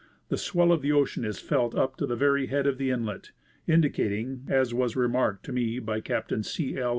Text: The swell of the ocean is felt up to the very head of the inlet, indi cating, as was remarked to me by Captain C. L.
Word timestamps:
The 0.29 0.37
swell 0.39 0.71
of 0.71 0.81
the 0.81 0.91
ocean 0.91 1.23
is 1.23 1.37
felt 1.37 1.75
up 1.75 1.95
to 1.97 2.07
the 2.07 2.15
very 2.15 2.47
head 2.47 2.65
of 2.65 2.79
the 2.79 2.89
inlet, 2.89 3.29
indi 3.67 3.91
cating, 3.91 4.49
as 4.49 4.73
was 4.73 4.95
remarked 4.95 5.45
to 5.45 5.53
me 5.53 5.77
by 5.77 6.01
Captain 6.01 6.41
C. 6.41 6.75
L. 6.75 6.89